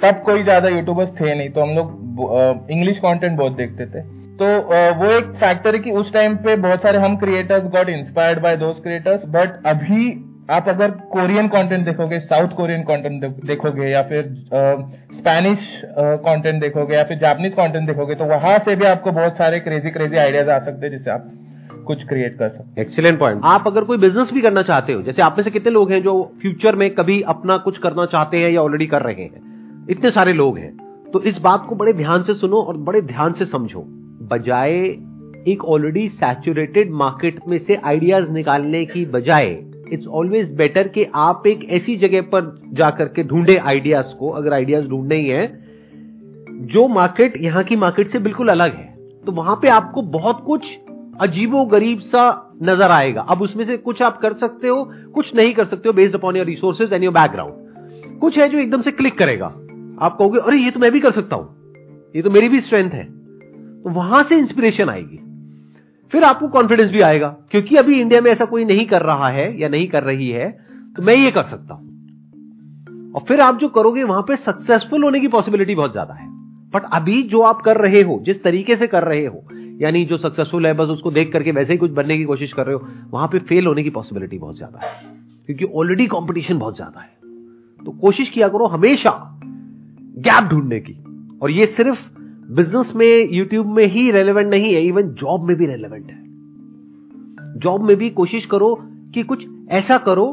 तब 0.02 0.22
कोई 0.26 0.44
ज़्यादा 0.44 0.70
यूट्यूबर्स 0.70 1.10
थे 1.12 1.36
नहीं 1.36 1.50
तो 1.50 1.62
हम 1.62 1.76
लोग 1.76 2.72
इंग्लिश 2.72 2.98
कंटेंट 2.98 3.38
बहुत 3.38 3.52
देखते 3.54 3.86
थे। 3.86 4.02
तो 4.38 4.46
अ, 4.46 4.90
वो 4.98 5.12
एक 5.12 5.26
फैक्टर 5.36 5.76
है 5.76 5.82
कि 5.82 5.92
उस 5.94 6.12
टाइम 6.14 6.36
पे 6.38 6.56
बहुत 6.58 6.82
सारे 6.82 6.98
हम 6.98 7.16
creators 7.18 7.70
got 7.72 7.90
inspired 7.90 8.42
by 8.42 8.58
those 8.58 8.82
creators 8.84 9.22
but 9.30 9.62
अभी 9.66 10.10
आप 10.52 10.70
अगर 10.70 10.92
कोरियन 10.92 11.48
कंटेंट 11.48 11.86
देखोगे 11.86 12.20
साउथ 12.20 12.48
कोरियन 12.48 12.82
कंटेंट 12.82 13.46
देखोगे 13.46 13.88
या 13.88 14.04
फिर 14.04 14.46
स्पेनिश 15.14 15.60
कंटेंट 15.98 16.62
देखोगे 16.62 16.96
या 16.96 17.04
फिर 17.04 17.18
जापानीज 17.18 17.52
कंटेंट 17.52 17.88
देखोगे 17.88 18.16
तो 18.16 18.26
वहाँ 18.26 18.58
से 18.60 18.76
भी 18.76 18.86
आपको 18.86 19.12
बहुत 19.12 19.34
सारे 19.34 19.60
क्रेजी 19.60 19.90
क्रेजी 19.90 20.18
आइडियाज़ 20.18 20.50
आ 20.50 20.60
सकते 20.60 20.86
हैं 20.86 20.94
जिससे 20.94 21.12
आप 21.12 21.32
कुछ 21.88 22.08
क्रिएट 22.08 22.38
कर 22.38 22.50
सकते 22.50 22.82
एक्सीलेंट 22.82 23.20
पॉइंट 23.20 23.42
आप 23.44 23.64
अगर 23.68 23.84
कोई 23.84 23.98
बिज़नेस 23.98 24.34
भी 24.34 24.42
करना 24.42 24.62
चाहते 24.62 24.94
हो 24.94 25.02
जैसे 25.02 25.22
आप 25.22 25.36
में 25.38 25.44
से 25.44 25.52
कितने 25.52 25.72
लोग 25.72 25.92
हैं 25.92 26.02
जो 26.02 26.32
फ्यूचर 26.42 26.76
में 26.76 26.90
कभी 26.90 27.22
अपना 27.22 27.58
कुछ 27.58 27.78
करना 27.78 28.06
चाहते 28.06 28.38
हैं 28.38 28.50
या 28.50 28.62
ऑलरेडी 28.62 28.86
कर 28.86 29.02
रहे 29.02 29.16
हैं? 29.16 29.88
इतने 29.90 30.12
सारे 30.12 30.34
लोग 30.34 30.58
हैं। 30.58 30.78
तो 31.14 31.22
इस 31.22 31.42
बात 31.42 31.66
को 31.70 31.76
बड़े 31.76 31.94
ध्यान 31.94 32.24
से 32.24 32.34
सुनो 32.34 32.58
और 32.58 32.78
बड़े 32.78 33.02
ध्यान 33.02 33.34
से 33.34 33.46
समझो। 33.46 33.86
बजाय 34.32 34.74
एक 35.48 35.66
ऑलरेडी 35.66 36.10
सैचुरेटेड 36.10 36.92
मार्केट 36.92 37.40
में 37.48 37.58
से 37.58 37.76
आइडियाज़ 37.76 38.30
निकालने 38.30 38.86
की 38.86 39.06
बजाय 39.06 39.58
इट्स 39.94 40.08
ऑलवेज 40.08 40.56
बेटर 40.56 40.88
कि 40.88 41.08
आप 41.16 41.44
एक 41.48 41.70
ऐसी 41.70 41.96
जगह 41.96 42.22
पर 42.22 42.62
जाकर 42.74 43.06
के 43.06 43.24
ढूंढे 43.24 43.58
आइडियाज़ 43.58 44.16
को, 44.16 44.30
अगर 44.30 44.54
आइडियाज़ 44.54 44.88
ढूँढने 44.88 45.16
ही 45.16 45.28
है, 45.28 45.66
जो 46.50 46.88
मार्केट 46.88 47.34
यहाँ 47.38 47.64
की 47.64 47.76
मार्केट 47.76 48.08
से 48.08 48.20
बिल्कुल 48.20 48.48
अलग 48.48 48.76
है। 48.76 48.96
तो 49.26 49.32
वहाँ 49.32 49.60
पे 49.62 49.68
आपको 49.68 50.02
बहुत 50.02 50.44
कुछ 50.46 50.80
अजीबो 51.22 51.66
गरीब 51.66 52.00
सा 52.00 52.54
नज़र 52.64 52.92
आएगा। 52.92 53.22
अब 53.22 53.42
उसमें 53.42 53.66
से 53.66 53.78
कुछ 53.78 54.02
आप 54.02 54.22
कर 54.22 54.34
सकते 54.34 54.68
हो, 54.68 54.92
कुछ 55.14 55.36
नहीं 55.36 55.54
कर 55.54 55.66
सकते 55.66 55.90
हो 55.90 55.94
based 55.94 56.16
upon 56.16 56.36
your 56.36 56.46
resources 56.46 56.94
and 56.94 57.04
your 57.04 57.14
background 57.14 57.54
कुछ 58.20 58.38
है 58.40 58.50
जो 58.50 58.58
एकदम 58.58 58.82
से 58.82 58.92
क्लिक 58.92 59.18
करेगा। 59.18 59.46
आप 60.02 60.16
कहोगे, 60.20 60.40
अरे, 60.40 60.58
ये 60.58 60.72
तो 60.72 60.80
मैं 60.80 60.92
भी 60.92 61.00
कर 61.00 61.12
सकता 61.12 61.36
हूँ। 61.36 61.56
ये 62.16 62.22
तो 62.22 62.30
मेरी 62.30 62.50
भी 62.50 62.60
स्ट्रेंथ 62.60 62.92
है। 62.92 63.04
तो 63.82 63.90
वहाँ 63.90 64.24
से 64.24 64.38
इंस्पिरेशन 64.38 64.90
आएगी। 64.90 65.20
फिर 66.16 66.24
आपको 66.24 66.48
कॉन्फिडेंस 66.48 66.92
भी 66.92 67.02
आएगा, 67.02 67.28
क्योंकि 67.52 67.76
अभी 67.76 68.00
इंडिया 68.02 68.20
में 68.22 68.30
ऐसा 68.32 68.46
कोई 68.46 68.66
नहीं 68.66 68.86
कर 68.86 69.02
रहा 69.02 69.30
है 69.30 69.48
या 69.62 69.70
नहीं 69.70 69.88
कर 69.88 70.04
रही 70.04 70.30
है 70.30 70.50
तो 70.96 71.02
मैं 71.02 71.16
ये 71.16 71.32
कर 71.32 71.44
सकता 71.44 71.74
हूँ। 71.74 73.14
और 73.14 73.24
फिर 73.28 73.42
आप 73.42 73.58
जो 73.60 73.68
करोगे, 73.70 74.04
वहाँ 74.04 74.22
पे 74.22 74.36
सक्सेसफुल 74.38 75.04
होने 75.04 75.20
की 75.20 75.28
पॉसिबिलिटी 75.28 75.76
बहुत 75.76 75.92
ज़्यादा 75.92 76.14
है। 76.14 76.28
बट 76.74 76.84
अभी 76.94 77.22
जो 77.24 77.42
आप 77.42 77.62
कर 77.62 77.78
रहे 77.78 78.02
हो, 78.02 78.20
जिस 78.26 78.42
तरीके 78.44 78.76
से 78.76 78.88
कर 78.88 79.04
रहे 79.04 79.26
हो, 79.26 79.44
यानी 79.82 80.06
जो 80.06 80.18
सक्सेसफुल 80.18 80.68
है 80.68 80.74
बस 80.74 80.88
उसको 80.88 81.12
देख 81.12 81.32
करके 81.34 81.52
वैसे 81.52 81.74
ही 81.74 81.80
कुछ 81.80 81.92
बनने 81.92 82.18
की 82.18 82.24
कोशिश 82.24 82.54
कर 82.54 82.66
रहे 82.66 82.76
हो, 82.76 82.88
वहाँ 83.12 83.28
पे 83.28 83.40
फेल 83.42 83.68
होने 83.68 83.84
की 83.84 83.90
पॉसिबिलिटी 83.90 84.38
बहुत 84.38 84.58
ज़्यादा 84.58 84.86
है। 84.86 84.94
क्योंकि 85.46 85.66
ऑलरेडी 85.66 86.06
कंपटीशन 86.08 86.58
बहुत 86.58 86.76
ज़्यादा 86.76 87.02
है। 87.02 87.86
तो 87.86 87.92
कोशिश 87.92 88.30
किया 88.30 88.48
करो 88.48 88.66
हमेशा 88.68 89.12
गैप 90.20 90.50
ढूँढने 90.50 90.80
की। 90.80 90.94
और 91.42 91.52
ये 91.52 91.66
सिर्फ़ 91.68 92.00
बिज़नेस 92.50 92.92
में 92.96 93.34
यूट्यूब 93.34 93.68
में 93.68 93.86
ही 93.86 94.10
रेलेवेंट 94.12 94.50
नहीं 94.50 94.74
है 94.74 94.82
इवन 94.84 95.14
जॉब 95.14 95.48
में 95.48 95.56
भी 95.58 95.66
रेलेवेंट 95.66 96.10
है। 96.12 96.24
जॉब 97.60 97.84
में 97.84 97.96
भी 97.98 98.10
कोशिश 98.10 98.46
करो 98.46 98.74
कि 99.14 99.24
कुछ 99.24 99.46
ऐसा 99.72 99.98
करो, 99.98 100.28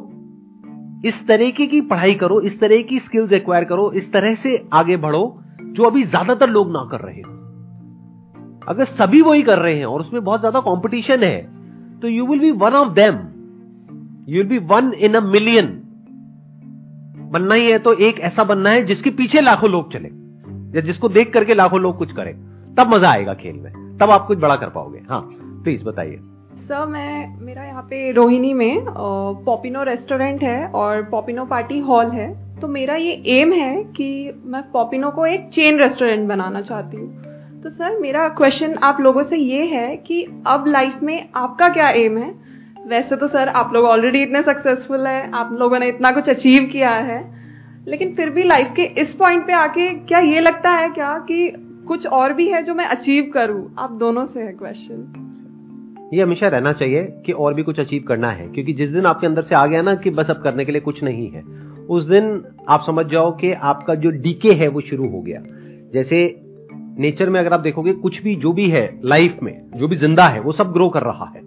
इस 1.04 1.26
तरीके 1.28 1.66
की 1.66 1.80
पढ़ाई 1.80 2.14
करो, 2.14 2.40
इस 2.40 2.58
तरह 2.60 2.82
की 2.82 2.98
स्किल्स 2.98 3.32
एक्वायर 3.32 3.64
करो, 3.64 3.90
इस 3.92 4.12
तरह 4.12 4.34
से 4.34 4.56
आगे 4.72 4.96
बढ़ो, 4.96 5.42
जो 5.62 5.84
अभी 5.84 6.02
ज़्यादातर 6.02 6.50
लोग 6.50 6.72
ना 6.72 6.88
कर 6.90 7.00
रहे 7.00 7.20
हो। 7.20 7.30
अगर 8.68 8.84
सभी 8.84 9.20
वही 9.22 9.42
कर 9.42 9.58
रहे 9.58 9.76
हैं 9.78 9.84
और 9.84 10.00
उसमें 10.00 10.22
बहुत 10.24 10.40
ज़्यादा 10.40 10.60
कंपटीशन 10.60 11.22
है 11.22 11.40
तो 12.00 12.08
you 12.08 12.26
will 12.26 12.40
be 12.40 12.50
one 12.50 12.72
of 12.74 12.92
them 12.94 13.14
you 14.28 14.42
will 14.42 14.48
be 14.48 14.58
one 14.66 14.92
in 14.94 15.14
a 15.14 15.20
million 15.20 15.66
बनना 17.32 17.54
ही 17.54 17.70
है 17.70 17.78
तो 17.78 17.92
एक 18.00 18.20
ऐसा 18.20 18.44
बनना 18.44 18.70
है 18.70 18.84
जिसके 18.86 19.10
पीछे 19.10 19.40
लाखों 19.40 19.70
लोग 19.70 19.92
चले। 19.92 20.21
या 20.74 20.80
जिसको 20.80 21.08
देख 21.08 21.32
करके 21.32 21.54
लाखों 21.54 21.80
लोग 21.80 21.96
कुछ 21.98 22.12
करें, 22.12 22.34
तब 22.74 22.94
मज़ा 22.94 23.10
आएगा 23.10 23.34
खेल 23.34 23.56
में। 23.56 23.98
तब 23.98 24.10
आप 24.10 24.26
कुछ 24.26 24.38
बड़ा 24.38 24.56
कर 24.56 24.68
पाओगे। 24.68 25.00
हाँ 25.08 25.20
प्लीज़ 25.64 25.84
बताइए। 25.84 26.18
सर, 26.62 26.86
मैं, 26.86 27.40
मेरा 27.40 27.62
यहाँ 27.64 27.82
पे 27.82 28.10
रोहिणी 28.12 28.52
में 28.52 28.84
पॉपिनो 29.46 29.82
रेस्टोरेंट 29.82 30.42
है 30.42 30.66
और 30.66 31.02
पॉपिनो 31.02 31.44
पार्टी 31.44 31.78
हॉल 31.78 32.06
है। 32.06 32.60
तो 32.60 32.68
मेरा 32.68 32.94
ये 32.94 33.12
एम 33.28 33.52
है 33.52 33.82
कि 33.96 34.42
मैं 34.44 34.62
पॉपिनो 34.72 35.10
को 35.10 35.26
एक 35.26 35.48
चेन 35.48 35.78
रेस्टोरेंट 35.78 36.28
बनाना 36.28 36.60
चाहती 36.60 36.96
हूँ। 36.96 37.22
तो 37.62 37.70
सर, 37.70 37.98
मेरा 37.98 38.28
क्वेश्चन 38.28 38.74
आप 38.74 39.00
लोगों 39.00 39.22
से 39.22 39.36
ये 39.36 39.64
है 39.66 39.96
कि 39.96 40.22
अब 40.46 40.64
लाइफ 40.66 41.02
में 41.02 41.28
आपका 41.34 41.68
क्या 41.68 41.88
एम 41.88 42.18
है? 42.18 42.34
वैसे 42.86 43.16
तो 43.16 43.28
सर, 43.28 43.48
आप 43.48 43.72
लोग 43.72 43.84
ऑलरेडी 43.84 44.22
इतने 44.22 44.42
सक्सेसफुल 44.42 45.06
हैं, 45.06 45.30
आप 45.32 45.52
लोगों 45.52 45.78
ने 45.78 45.88
इतना 45.88 46.12
कुछ 46.12 46.28
अचीव 46.28 46.68
किया 46.72 46.90
है। 46.90 47.41
लेकिन 47.88 48.14
फिर 48.14 48.30
भी 48.30 48.42
लाइफ 48.42 48.72
के 48.76 48.82
इस 49.02 49.14
पॉइंट 49.14 49.46
पे 49.46 49.52
आके 49.52 49.88
क्या 49.98 50.18
ये 50.18 50.40
लगता 50.40 50.70
है 50.70 50.88
क्या 50.88 51.12
कि 51.28 51.52
कुछ 51.88 52.06
और 52.06 52.32
भी 52.32 52.48
है 52.48 52.62
जो 52.62 52.74
मैं 52.74 52.84
अचीव 52.86 53.30
करूँ? 53.34 53.74
आप 53.78 53.92
दोनों 53.92 54.26
से 54.26 54.40
है 54.40 54.52
क्वेश्चन 54.52 56.10
ये 56.14 56.22
हमेशा 56.22 56.48
रहना 56.48 56.72
चाहिए 56.72 57.02
कि 57.26 57.32
और 57.32 57.54
भी 57.54 57.62
कुछ 57.62 57.80
अचीव 57.80 58.04
करना 58.08 58.30
है, 58.30 58.46
क्योंकि 58.48 58.72
जिस 58.72 58.90
दिन 58.90 59.06
आपके 59.06 59.26
अंदर 59.26 59.42
से 59.42 59.54
आ 59.54 59.66
गया 59.66 59.82
ना 59.82 59.94
कि 59.94 60.10
बस 60.10 60.30
अब 60.30 60.42
करने 60.42 60.64
के 60.64 60.72
लिए 60.72 60.80
कुछ 60.80 61.02
नहीं 61.02 61.28
है, 61.30 61.42
उस 61.88 62.04
दिन 62.04 62.42
आप 62.68 62.82
समझ 62.86 63.06
जाओ 63.06 63.30
कि 63.36 63.52
आपका 63.52 63.94
जो 63.94 64.10
डीके 64.10 64.52
है 64.52 64.68
वो 64.68 64.80
शुरू 64.80 65.08
हो 65.08 65.20
गया। 65.22 65.40
जैसे 65.94 66.20
नेचर 66.98 67.30
में 67.30 67.40
अगर 67.40 67.52
आप 67.52 67.60
देखोगे, 67.60 67.92
कुछ 67.92 68.22
भी 68.22 68.34
जो 68.34 68.52
भी 68.52 68.68
है 68.70 69.00
लाइफ 69.04 69.38
में, 69.42 69.70
जो 69.76 69.88
भी 69.88 69.96
ज़िंदा 69.96 70.26
है, 70.26 70.40
वो 70.40 70.52
सब 70.52 70.72
ग्रो 70.72 70.88
कर 70.88 71.02
रहा 71.02 71.32
है। 71.36 71.40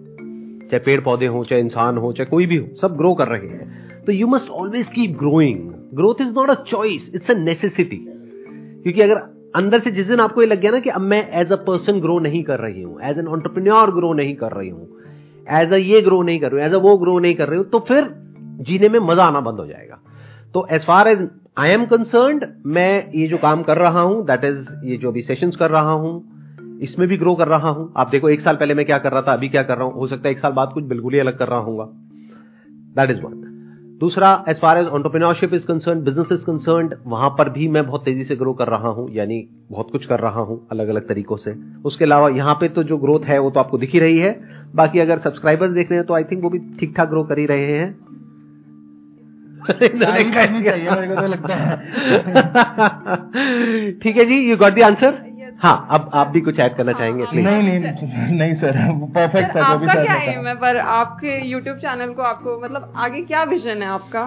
चाहे 0.68 0.78
पेड़ 0.78 1.00
पौधे 1.00 1.26
हो, 1.26 1.44
चाहे 1.44 1.62
इंसान 1.62 1.96
हो, 1.96 2.12
चाहे 2.12 2.30
कोई 2.30 2.46
भी 2.46 2.56
हो, 2.56 2.66
सब 2.74 2.96
ग्रो 2.96 3.14
कर 3.14 3.28
रहे 3.28 3.48
हैं। 3.48 4.04
तो 4.04 4.12
you 4.12 4.26
must 4.26 4.50
always 4.50 4.86
keep 4.86 5.16
growing 5.18 5.70
growth 5.96 6.20
is 6.20 6.32
not 6.34 6.50
a 6.50 6.54
choice 6.66 7.10
it's 7.14 7.30
a 7.30 7.34
necessity 7.34 7.96
क्योंकि 7.96 9.00
अगर 9.00 9.22
अंदर 9.56 9.80
से 9.80 9.90
जिस 9.90 10.06
दिन 10.06 10.20
आपको 10.20 10.42
ये 10.42 10.46
लग 10.48 10.60
गया 10.60 10.70
ना 10.70 10.80
कि 10.80 10.90
अब 10.90 11.00
मैं 11.02 11.22
एज 11.40 11.52
अ 11.52 11.56
पर्सन 11.66 12.00
ग्रो 12.00 12.18
नहीं 12.18 12.42
कर 12.44 12.60
रही 12.60 12.82
हूँ 12.82 13.00
एज 13.02 13.18
एन 13.18 13.28
ऑन्टरप्रिन्योर 13.28 13.90
ग्रो 13.90 14.12
नहीं 14.12 14.34
कर 14.36 14.52
रही 14.52 14.68
हूँ 14.68 14.88
एज 15.46 15.72
अ 15.72 15.76
ये 15.76 16.00
ग्रो 16.02 16.22
नहीं 16.22 16.40
कर 16.40 16.52
रही 16.52 16.60
हूँ 16.60 16.68
एज 16.68 16.74
अ 16.74 16.78
वो 16.78 16.96
ग्रो 16.98 17.18
नहीं 17.18 17.34
कर 17.34 17.48
रही 17.48 17.58
हूँ 17.58 17.68
तो 17.70 17.78
फिर 17.88 18.08
जीने 18.60 18.88
में 18.88 18.98
मज़ा 19.00 19.24
आना 19.24 19.40
बंद 19.40 19.58
हो 19.58 19.66
जाएगा। 19.66 19.98
तो 20.54 20.66
as 20.72 20.84
far 20.86 21.08
as 21.08 21.28
I 21.58 21.70
am 21.70 21.84
concern 21.86 22.40
मैं 22.66 23.12
ये 23.14 23.26
जो 23.28 23.38
काम 23.38 23.62
कर 23.62 23.78
रहा 23.78 24.00
हूँ 24.00 24.24
दैट 24.26 24.44
इज़ 24.44 24.68
ये 24.84 24.96
जो 24.96 25.10
अभी 25.10 25.22
सेशन 25.22 25.50
कर 25.50 25.70
रहा 25.70 25.92
हूँ, 25.92 26.12
इसमें 26.82 27.06
भी 27.08 27.16
ग्रो 27.16 27.34
कर 27.34 27.48
रहा 27.48 27.68
हूँ। 27.68 27.92
आप 27.96 28.08
देखो, 28.10 28.28
एक 28.28 28.40
साल 28.40 28.56
पहले 28.56 28.74
मैं 28.74 28.86
क्या 28.86 28.98
कर 28.98 29.12
रहा 29.12 29.22
था, 29.22 29.32
अभी 29.32 29.48
क्या 29.48 29.62
कर 29.62 29.76
रहा 29.76 29.86
हूँ, 29.86 29.94
हो 29.94 30.06
सकता 30.06 30.28
है 30.28 30.34
एक 30.34 30.40
साल 30.40 30.52
बाद 30.52 30.72
कुछ 30.74 30.84
बिल्कुल 30.84 31.14
ही 31.14 31.20
अलग 31.20 31.38
कर 31.38 31.48
रहा 31.48 31.58
हूँ 31.58 31.88
दैट 32.96 33.10
इज़ 33.10 33.20
वन 33.20 33.42
दूसरा 34.00 34.44
as 34.48 34.60
far 34.60 34.78
as 34.78 34.86
entrepreneurship 34.86 35.54
is 35.54 35.66
concern 35.66 36.04
business 36.04 36.28
is 36.32 36.44
concern 36.44 36.90
वहाँ 37.06 37.30
पर 37.30 37.48
भी 37.48 37.68
मैं 37.68 37.86
बहुत 37.86 38.04
तेज़ी 38.04 38.24
से 38.24 38.36
ग्रो 38.36 38.52
कर 38.52 38.68
रहा 38.68 38.88
हूँ 38.88 39.12
यानी 39.12 39.48
बहुत 39.70 39.88
कुछ 39.92 40.06
कर 40.06 40.20
रहा 40.20 40.40
हूँ 40.40 40.68
अलग 40.72 40.88
अलग 40.88 41.08
तरीकों 41.08 41.36
से। 41.36 41.54
उसके 41.84 42.04
अलावा 42.04 42.28
यहाँ 42.28 42.54
पे 42.54 42.68
तो 42.68 42.82
जो 42.82 42.98
ग्रोथ 42.98 43.20
है 43.24 43.38
वो 43.38 43.50
तो 43.50 43.60
आपको 43.60 43.78
दिख 43.78 43.92
ही 43.92 43.98
रही 43.98 44.18
है। 44.18 44.56
बाकी 44.74 45.00
अगर 45.00 45.18
सब्सक्राइबर्स 45.18 45.70
देख 45.70 45.90
रहे 45.90 45.98
हैं 45.98 46.06
तो 46.06 46.14
आई 46.14 46.24
थिंक 46.24 46.42
वो 46.42 46.50
भी 46.50 46.58
ठीक 46.80 46.96
ठाक 46.96 47.08
ग्रो 47.08 47.24
कर 47.24 47.38
ही 47.38 47.46
रहे 47.46 47.66
हैं। 47.66 48.06
ठीक 54.02 54.16
है 54.16 54.24
जी 54.24 54.50
यू 54.50 54.56
गॉट 54.56 54.72
द 54.72 54.82
आंसर 54.82 55.25
हाँ 55.60 55.86
अब 55.90 56.10
आप 56.14 56.26
भी 56.28 56.40
कुछ 56.40 56.58
ऐड 56.60 56.74
करना 56.76 56.92
चाहेंगे 56.92 57.24
प्लीज़ 57.24 57.46
नहीं 57.46 57.62
नहीं 57.62 58.38
नहीं 58.38 58.54
सर 58.54 58.76
परफेक्ट 59.14 59.52
सर 59.52 59.60
आपका 59.60 59.94
क्या 59.94 60.14
एम 60.32 60.46
है? 60.46 60.54
पर 60.54 60.76
आपके 60.76 61.38
यूट्यूब 61.48 61.76
चैनल 61.76 62.12
को 62.12 62.22
आपको 62.22 62.60
मतलब 62.64 62.92
आगे 62.96 63.22
क्या 63.22 63.42
विजन 63.44 63.82
है 63.82 63.88
आपका? 63.88 64.24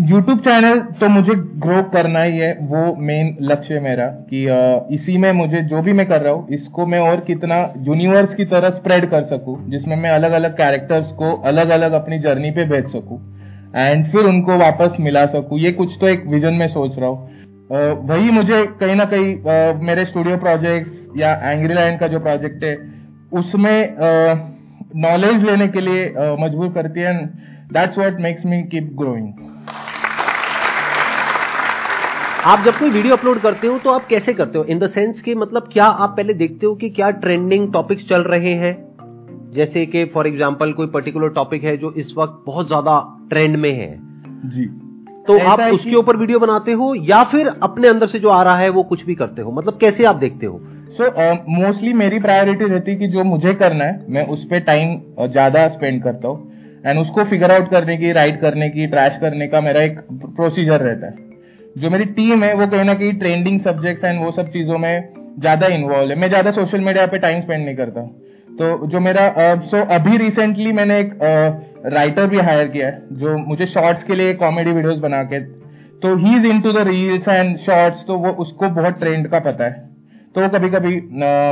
यूट्यूब 0.00 0.38
चैनल 0.38 0.78
तो 1.00 1.08
मुझे 1.08 1.34
ग्रो 1.64 1.82
करना 1.92 2.22
ही 2.22 2.38
है 2.38 2.52
वो 2.62 2.84
मेन 3.00 3.36
लक्ष्य 3.42 3.80
मेरा 3.80 4.06
कि 4.30 4.44
इसी 4.94 5.16
में 5.18 5.30
मुझे 5.32 5.62
जो 5.64 5.82
भी 5.82 5.92
मैं 5.92 6.06
कर 6.06 6.20
रहा 6.20 6.32
हूँ 6.32 6.48
इसको 6.50 6.86
मैं 6.86 7.00
और 7.00 7.20
कितना 7.20 7.58
यूनिवर्स 7.78 8.34
की 8.34 8.44
तरह 8.44 8.70
स्प्रेड 8.70 9.10
कर 9.10 9.24
सकूँ 9.30 9.58
जिसमें 9.70 9.96
मैं 9.96 10.10
अलग 10.10 10.32
अलग 10.32 10.56
कैरेक्टर्स 10.56 11.12
को 11.16 11.34
अलग 11.44 11.68
अलग 11.70 11.92
अपनी 11.92 12.18
जर्नी 12.18 12.50
पे 12.50 12.64
भेज 12.64 12.90
सकूँ 12.92 13.20
एंड 13.76 14.06
फिर 14.12 14.26
उनको 14.26 14.56
वापस 14.58 14.96
मिला 15.00 15.26
सकूँ। 15.26 15.58
ये 15.58 15.72
कुछ 15.72 15.96
तो 16.00 16.08
एक 16.08 16.26
विजन 16.26 16.54
में 16.54 16.66
सोच 16.68 16.98
रहा 16.98 17.08
हूँ। 17.08 17.31
वही 17.72 18.30
मुझे 18.30 18.64
कहीं 18.80 18.94
ना 18.96 19.04
कहीं 19.04 19.84
मेरे 19.86 20.04
स्टूडियो 20.04 20.36
प्रोजेक्ट्स 20.36 21.16
या 21.16 21.32
एंग्री 21.52 21.74
लाइन 21.74 21.96
का 21.98 22.06
जो 22.06 22.18
प्रोजेक्ट 22.20 22.64
है 22.64 22.74
उसमें 23.32 23.96
नॉलेज 24.96 25.44
लेने 25.44 25.68
के 25.68 25.80
लिए 25.80 26.04
मजबूर 26.40 26.68
करती 26.72 27.00
है 27.00 27.14
that's 27.72 27.98
what 27.98 28.20
makes 28.20 28.44
me 28.46 28.62
keep 28.62 28.90
growing 28.92 29.32
आप 32.44 32.64
जब 32.64 32.78
कोई 32.78 32.90
वीडियो 32.90 33.16
अपलोड 33.16 33.40
करते 33.40 33.66
हो 33.66 33.78
तो 33.78 33.90
आप 33.90 34.06
कैसे 34.06 34.32
करते 34.34 34.58
हो? 34.58 34.64
इन 34.64 34.78
द 34.78 34.86
सेंस 34.86 35.20
कि 35.22 35.34
मतलब 35.34 35.68
क्या 35.72 35.84
आप 35.84 36.14
पहले 36.16 36.34
देखते 36.34 36.66
हो 36.66 36.74
कि 36.74 36.88
क्या 36.90 37.10
ट्रेंडिंग 37.18 37.72
टॉपिक्स 37.72 38.08
चल 38.08 38.22
रहे 38.24 38.54
हैं? 38.54 38.76
जैसे 39.54 39.84
कि 39.86 40.04
फॉर 40.04 40.26
एग्जांपल 40.26 40.72
कोई 40.72 40.86
पर्टिकुलर 40.86 41.28
टॉपिक 41.28 41.64
है 41.64 41.76
जो 41.76 41.92
इस 41.96 42.14
वक्त 42.18 42.42
बहुत 42.46 42.66
ज़्यादा 42.66 43.00
ट्रेंड 43.30 43.56
में 43.56 43.72
है। 43.72 43.90
जी। 44.46 44.64
तो 45.28 45.38
आप 45.38 45.60
उसके 45.60 45.94
ऊपर 45.94 46.16
वीडियो 46.16 46.38
बनाते 46.38 46.72
हो 46.72 46.94
या 46.94 47.22
फिर 47.24 47.48
अपने 47.62 47.88
अंदर 47.88 48.06
से 48.06 48.18
जो 48.18 48.28
आ 48.28 48.42
रहा 48.42 48.56
है 48.56 48.68
वो 48.68 48.82
कुछ 48.82 49.04
भी 49.06 49.14
करते 49.14 49.42
हो? 49.42 49.52
मतलब 49.52 49.78
कैसे 49.80 50.04
आप 50.04 50.16
देखते 50.16 50.46
हो? 50.46 50.60
सो 50.92 51.04
so, 51.04 51.10
मोस्टली 51.48 51.90
uh, 51.90 51.96
मेरी 51.96 52.18
प्रायोरिटी 52.18 52.64
रहती 52.64 52.90
है 52.90 52.96
कि 52.96 53.06
जो 53.08 53.24
मुझे 53.24 53.54
करना 53.54 53.84
है 53.84 54.06
मैं 54.08 54.26
उस 54.26 54.44
पर 54.44 54.60
टाइम 54.60 54.98
ज़्यादा 55.22 55.66
स्पेंड 55.68 56.02
करता 56.02 56.28
हूँ। 56.28 56.82
एंड 56.86 56.98
उसको 56.98 57.24
फिगर 57.24 57.52
आउट 57.52 57.70
करने 57.70 57.96
की 57.96 58.12
राइट 58.12 58.40
करने 58.40 58.68
की 58.68 58.86
ट्रैश 58.86 59.18
करने 59.20 59.46
का 59.48 59.60
मेरा 59.60 59.82
एक 59.82 59.98
प्रोसीजर 60.36 60.80
रहता 60.80 61.06
है। 61.06 61.30
जो 61.78 61.90
मेरी 61.90 62.04
टीम 62.12 62.44
है 62.44 62.52
वो 62.54 62.66
कहीं 62.66 62.84
ना 62.84 62.94
कहीं 62.94 63.12
ट्रेंडिंग 63.12 63.60
सब्जेक्ट्स 63.60 64.04
एंड 64.04 64.24
वो 64.24 64.30
सब 64.32 64.48
चीज़ों 64.48 64.78
में 64.78 65.08
ज़्यादा 65.40 65.66
इन्वॉल्व 65.66 66.10
है। 66.10 66.18
मैं 66.18 66.28
ज़्यादा 66.28 66.50
सोशल 66.50 66.80
मीडिया 66.80 67.06
पे 67.06 67.18
टाइम 67.18 67.40
स्पेंड 67.40 67.64
नहीं 67.64 67.76
करता। 67.76 68.00
तो 68.52 68.86
जो 68.86 69.00
मेरा 69.00 69.22
सो 69.66 69.84
अभी 69.94 70.16
रिसेंटली 70.18 70.72
मैंने 70.72 70.98
एक 71.00 71.18
राइटर 71.92 72.26
भी 72.26 72.38
हायर 72.40 72.68
किया 72.68 72.86
है, 72.86 73.02
जो 73.12 73.36
मुझे 73.38 73.66
शॉर्ट्स 73.68 74.04
के 74.04 74.14
लिए 74.14 74.34
कॉमेडी 74.36 74.72
वीडियोस 74.72 74.98
बना 75.00 75.22
के 75.24 75.40
तो 76.02 76.14
he 76.16 76.36
is 76.36 76.46
into 76.60 76.72
the 76.72 76.86
reels 76.88 77.28
and 77.28 77.56
shorts 77.60 78.04
तो 78.06 78.16
वो 78.18 78.30
उसको 78.42 78.68
बहुत 78.70 78.98
ट्रेंड 79.00 79.28
का 79.28 79.38
पता 79.40 79.64
है। 79.64 79.90
तो 80.34 80.40
वो 80.40 80.48
कभी 80.48 80.68
कभी 80.70 81.00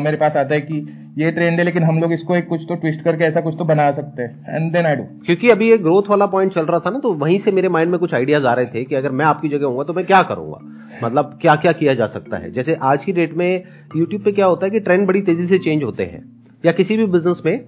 मेरे 0.00 0.16
पास 0.16 0.36
आता 0.36 0.54
है 0.54 0.60
कि 0.60 0.76
ये 1.18 1.30
ट्रेंड 1.30 1.58
है, 1.58 1.64
लेकिन 1.64 1.82
हम 1.82 2.00
लोग 2.00 2.12
इसको 2.12 2.36
एक 2.36 2.48
कुछ 2.48 2.60
तो 2.68 2.74
ट्विस्ट 2.74 3.02
करके 3.02 3.24
ऐसा 3.24 3.40
कुछ 3.40 3.54
तो 3.58 3.64
बना 3.64 3.90
सकते 3.92 4.22
हैं 4.22 4.56
एंड 4.56 4.72
देन 4.72 4.86
आई 4.86 4.96
डू 4.96 5.02
क्योंकि 5.26 5.50
अभी 5.50 5.70
ये 5.70 5.78
ग्रोथ 5.78 6.10
वाला 6.10 6.26
पॉइंट 6.26 6.52
चल 6.54 6.66
रहा 6.66 6.78
था 6.80 6.90
ना 6.90 6.98
तो 6.98 7.12
वहीं 7.14 7.38
से 7.38 7.52
मेरे 7.52 7.68
माइंड 7.68 7.90
में 7.90 7.98
कुछ 8.00 8.14
आइडियाज़ 8.14 8.46
आ 8.46 8.54
रहे 8.54 8.66
थे 8.66 8.84
कि 8.84 8.94
अगर 8.94 9.10
मैं 9.10 9.24
आपकी 9.26 9.48
जगह 9.48 9.66
हूँ 9.66 9.84
तो 9.84 9.92
मैं 9.92 10.04
क्या 10.06 10.22
करूँगा? 10.24 10.58
मतलब 11.02 11.38
क्या 11.42 11.54
क्या 11.56 11.72
किया 11.72 11.94
जा 11.94 12.06
सकता 12.08 12.36
है? 12.36 12.50
जैसे 12.52 12.76
आज 12.82 13.04
की 13.04 13.12
डेट 13.12 13.34
में 13.34 13.62
यूट्यूब 13.96 14.22
पे 14.22 14.32
क्या 14.32 14.46
होता 14.46 14.66
है 14.66 14.70
कि 14.70 14.80
ट्रेंड 14.80 15.06
बड़ी 15.06 15.22
तेज़ी 15.22 15.46
से 15.46 15.58
चेंज 15.58 15.82
होते 15.82 16.04
हैं। 16.04 16.22
या 16.64 16.72
किसी 16.72 16.96
भी 16.96 17.06
बिज़नेस 17.06 17.42
में 17.46 17.58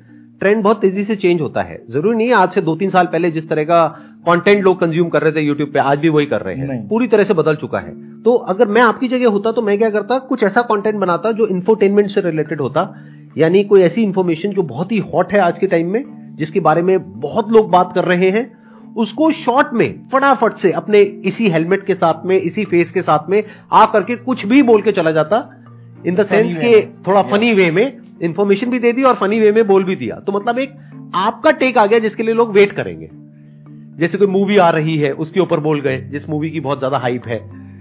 ट्रेंड 0.40 0.62
बहुत 0.62 0.80
तेज़ी 0.80 1.04
से 1.04 1.16
चेंज 1.16 1.40
होता 1.40 1.62
है। 1.62 1.78
ज़रूरी 1.90 2.16
नहीं 2.16 2.28
है 2.28 2.34
आज 2.34 2.52
से 2.52 2.60
दो 2.60 2.74
तीन 2.76 2.90
साल 2.90 3.06
पहले 3.06 3.30
जिस 3.30 3.48
तरह 3.48 3.64
का 3.64 3.86
कंटेंट 4.26 4.62
लोग 4.64 4.80
कंज्यूम 4.80 5.08
कर 5.08 5.22
रहे 5.22 5.32
थे 5.32 5.40
यूट्यूब 5.40 5.70
पे 5.72 5.78
आज 5.78 5.98
भी 5.98 6.08
वही 6.08 6.26
कर 6.26 6.40
रहे 6.40 6.54
हैं। 6.54 6.88
पूरी 6.88 7.06
तरह 7.08 7.24
से 7.24 7.34
बदल 7.34 7.56
चुका 7.56 7.78
है। 7.78 7.94
तो 8.22 8.34
अगर 8.34 8.68
मैं 8.68 8.82
आपकी 8.82 9.08
जगह 9.08 9.28
होता 9.28 9.52
तो 9.52 9.62
मैं 9.62 9.78
क्या 9.78 9.90
करता 9.90 10.18
कुछ 10.18 10.42
ऐसा 10.42 10.62
कंटेंट 10.62 10.96
बनाता 10.96 11.32
जो 11.32 11.46
इन्फोटेनमेंट 11.46 12.10
से 12.10 12.20
रिलेटेड 12.20 12.60
होता। 12.60 12.94
यानी 13.38 13.62
कोई 13.64 13.82
ऐसी 13.82 14.02
इंफॉर्मेशन 14.02 14.50
जो 14.50 14.62
बहुत 14.62 14.92
ही 14.92 14.98
हॉट 14.98 15.32
है 15.32 15.40
आज 15.40 15.58
के 15.58 15.66
टाइम 15.66 15.92
में 15.92 16.04
जिसके 16.36 16.60
बारे 16.60 16.82
में 16.82 17.20
बहुत 17.20 17.50
लोग 17.52 17.70
बात 17.70 17.92
कर 17.94 18.04
रहे 18.04 18.30
हैं 18.30 18.50
उसको 18.96 19.30
शॉर्ट 19.32 19.72
में 19.72 20.08
फटाफट 20.12 20.56
से 20.56 20.70
अपने 20.72 21.00
इसी 21.26 21.48
हेलमेट 21.48 21.84
के 21.86 21.94
साथ 21.94 22.26
में 22.26 22.36
इसी 22.36 22.64
फेस 22.64 22.90
के 22.90 23.02
साथ 23.02 23.30
में 23.30 23.42
आ 23.72 23.84
करके 23.86 24.16
कुछ 24.16 24.46
भी 24.46 24.62
बोल 24.62 24.82
के 24.82 24.92
चला 24.92 25.10
जाता। 25.10 25.48
इन 26.06 26.14
द 26.14 26.26
सेंस 26.26 26.56
के 26.58 26.80
थोड़ा 27.06 27.22
फनी 27.22 27.52
वे 27.54 27.70
में 27.70 28.01
इन्फॉर्मेशन 28.22 28.70
भी 28.70 28.78
दे 28.78 28.92
दी 28.92 29.02
और 29.02 29.14
फनी 29.16 29.40
वे 29.40 29.52
में 29.52 29.66
बोल 29.66 29.84
भी 29.84 29.96
दिया। 29.96 30.16
तो 30.16 30.32
मतलब 30.32 30.58
एक 30.58 30.76
आपका 31.16 31.50
टेक 31.54 31.78
आ 31.78 31.86
गया 31.86 31.98
जिसके 32.00 32.22
लिए 32.22 32.34
लोग 32.34 32.52
वेट 32.52 32.72
करेंगे। 32.72 33.08
जैसे 33.98 34.18
कोई 34.18 34.26
मूवी 34.28 34.56
आ 34.58 34.68
रही 34.70 34.96
है 34.98 35.12
उसके 35.14 35.40
ऊपर 35.40 35.60
बोल 35.60 35.80
गए 35.80 35.98
जिस 36.10 36.28
मूवी 36.30 36.50
की 36.50 36.60
बहुत 36.60 36.78
ज़्यादा 36.78 36.98
हाइप 36.98 37.26
है। 37.26 37.40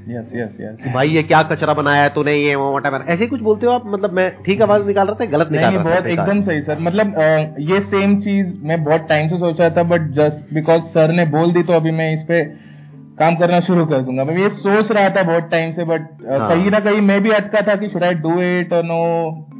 यस 0.10 0.31
यस 0.36 0.55
यस 0.62 0.93
भाई 0.93 1.10
ये 1.10 1.21
क्या 1.24 1.41
कचरा 1.43 1.74
बनाया 1.74 2.03
है 2.03 2.10
तो 2.10 2.24
नहीं 2.24 2.45
है 2.45 2.55
वट 2.55 2.86
ऐसे 2.86 3.27
कुछ 3.27 3.41
बोलते 3.41 3.65
हो 3.65 3.71
आप? 3.71 3.83
मतलब 3.88 4.13
मैं 4.13 4.29
ठीक 4.43 4.62
आवाज़ 4.62 4.86
निकाल 4.86 5.07
रहा 5.07 5.15
था 5.15 5.25
गलत 5.27 5.51
निकाल 5.51 5.74
रहा 5.74 5.83
बहुत 5.83 6.05
एकदम 6.07 6.41
सही 6.43 6.62
सर। 6.62 6.79
मतलब 6.79 7.13
ये 7.62 7.79
सेम 7.91 8.15
चीज़ 8.21 8.48
मैं 8.63 8.83
बहुत 8.83 9.05
टाइम 9.10 9.29
से 9.29 9.38
सोच 9.38 9.60
रहा 9.60 9.69
था 9.69 9.83
बट 9.86 10.10
जस्ट 10.15 10.53
बिकॉज़ 10.53 10.81
सर 10.93 11.12
ने 11.12 11.25
बोल 11.31 11.53
दी 11.53 11.63
तो 11.63 11.74
अभी 11.74 11.91
मैं 11.91 12.12
इस 12.13 12.25
पे 12.27 12.43
काम 13.19 13.36
करना 13.36 13.60
शुरू 13.62 13.86
कर 13.86 14.01
दूँगा। 14.01 14.24
मैं 14.24 14.38
ये 14.38 14.50
सोच 14.57 14.91
रहा 14.91 15.10
था 15.10 15.24
बहुत 15.24 15.50
टाइम 15.51 15.71
से 15.71 15.83
बट 15.86 16.07
हाँ. 16.29 16.50
कहीं 16.50 16.71
ना 16.71 16.79
कहीं 16.79 17.01
मैं 17.03 17.21
भी 17.24 17.31
अटका 17.33 17.62
था 17.62 17.75
कि 17.75 17.89
शुड 17.89 18.03
आई 18.03 18.13
डू 18.24 18.41
इट 18.41 18.74
और 18.74 18.83
नो 18.86 19.01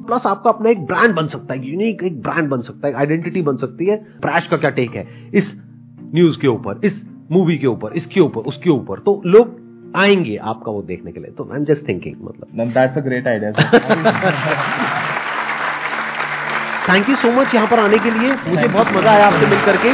प्लस 0.06 0.26
आपका 0.26 0.50
अपना 0.50 0.70
एक 0.70 0.86
ब्रांड 0.88 1.14
बन 1.16 1.28
सकता 1.28 1.54
है 1.54 1.70
यूनिक 1.70 2.04
एक 2.04 2.22
ब्रांड 2.22 2.50
बन 2.50 2.62
सकता 2.62 2.88
है 2.88 2.94
आइडेंटिटी 2.94 3.42
बन 3.42 3.58
सकती 3.58 3.86
है। 3.86 3.96
प्रैश 4.22 4.48
का 4.48 4.58
क्या 4.58 4.70
टेक 4.72 4.96
है? 4.96 5.06
इस 5.34 5.54
न्यूज़ 6.16 6.40
के 6.40 6.48
ऊपर 6.48 6.86
इस 6.86 7.02
मूवी 7.32 7.58
के 7.58 7.68
ऊपर 7.68 7.94
इसके 7.96 8.20
ऊपर 8.20 8.42
उसके 8.50 8.70
ऊपर। 8.70 9.00
तो 9.00 9.22
लोग 9.26 9.60
आएँगे 9.96 10.36
आपका 10.38 10.72
वो 10.72 10.82
देखने 10.84 11.12
के 11.12 11.20
लिए। 11.20 11.32
तो 11.32 11.50
आई 11.52 11.58
एम 11.58 11.66
जस्ट 11.66 11.88
थिंकिंग 11.88 12.16
मतलब 12.22 12.74
that's 12.74 12.98
a 12.98 13.02
great 13.02 13.28
idea 13.28 13.52
thank 16.88 17.10
you 17.10 17.16
so 17.16 17.32
much 17.32 17.56
यहाँ 17.56 17.68
पर 17.68 17.80
आने 17.80 17.98
के 18.00 18.12
लिए। 18.12 18.34
मुझे 18.48 18.68
बहुत 18.68 18.88
मज़ा 18.94 19.12
आया 19.12 19.28
आपसे 19.28 19.48
मिल 19.48 19.66
करके 19.66 19.90